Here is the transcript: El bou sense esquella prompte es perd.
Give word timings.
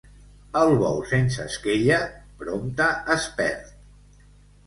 El 0.59 0.71
bou 0.83 0.95
sense 1.09 1.43
esquella 1.49 1.99
prompte 2.41 2.87
es 3.17 3.27
perd. 3.43 3.71